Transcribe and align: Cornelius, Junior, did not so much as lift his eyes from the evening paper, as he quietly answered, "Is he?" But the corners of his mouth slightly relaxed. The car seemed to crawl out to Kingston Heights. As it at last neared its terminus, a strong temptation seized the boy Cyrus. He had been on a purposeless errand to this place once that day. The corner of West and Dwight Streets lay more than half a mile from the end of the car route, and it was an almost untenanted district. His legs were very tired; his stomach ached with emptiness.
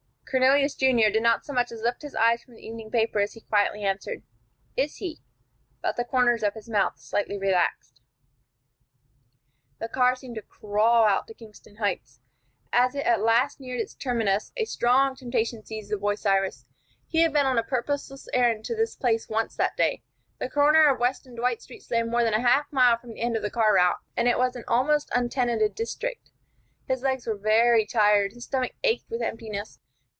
Cornelius, 0.33 0.75
Junior, 0.75 1.09
did 1.11 1.23
not 1.23 1.43
so 1.43 1.51
much 1.51 1.73
as 1.73 1.81
lift 1.81 2.03
his 2.03 2.15
eyes 2.15 2.41
from 2.41 2.53
the 2.55 2.65
evening 2.65 2.89
paper, 2.89 3.19
as 3.19 3.33
he 3.33 3.41
quietly 3.41 3.83
answered, 3.83 4.23
"Is 4.77 4.95
he?" 4.95 5.19
But 5.81 5.97
the 5.97 6.05
corners 6.05 6.41
of 6.41 6.53
his 6.53 6.69
mouth 6.69 6.97
slightly 6.97 7.37
relaxed. 7.37 7.99
The 9.79 9.89
car 9.89 10.15
seemed 10.15 10.35
to 10.35 10.41
crawl 10.41 11.03
out 11.03 11.27
to 11.27 11.33
Kingston 11.33 11.75
Heights. 11.75 12.21
As 12.71 12.95
it 12.95 13.05
at 13.05 13.19
last 13.19 13.59
neared 13.59 13.81
its 13.81 13.93
terminus, 13.93 14.53
a 14.55 14.63
strong 14.63 15.17
temptation 15.17 15.65
seized 15.65 15.91
the 15.91 15.97
boy 15.97 16.15
Cyrus. 16.15 16.65
He 17.09 17.23
had 17.23 17.33
been 17.33 17.45
on 17.45 17.57
a 17.57 17.63
purposeless 17.63 18.29
errand 18.33 18.63
to 18.63 18.73
this 18.77 18.95
place 18.95 19.27
once 19.27 19.57
that 19.57 19.75
day. 19.75 20.01
The 20.39 20.49
corner 20.49 20.87
of 20.87 20.97
West 20.97 21.27
and 21.27 21.35
Dwight 21.35 21.61
Streets 21.61 21.91
lay 21.91 22.03
more 22.03 22.23
than 22.23 22.31
half 22.39 22.71
a 22.71 22.75
mile 22.75 22.97
from 22.97 23.09
the 23.15 23.19
end 23.21 23.35
of 23.35 23.41
the 23.43 23.51
car 23.51 23.73
route, 23.75 23.99
and 24.15 24.29
it 24.29 24.37
was 24.37 24.55
an 24.55 24.63
almost 24.69 25.11
untenanted 25.13 25.75
district. 25.75 26.31
His 26.87 27.01
legs 27.01 27.27
were 27.27 27.35
very 27.35 27.85
tired; 27.85 28.31
his 28.31 28.45
stomach 28.45 28.71
ached 28.81 29.09
with 29.09 29.21
emptiness. 29.21 29.81